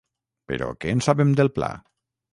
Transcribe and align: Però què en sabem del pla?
Però 0.51 0.69
què 0.85 0.95
en 0.95 1.05
sabem 1.09 1.37
del 1.41 1.55
pla? 1.59 1.71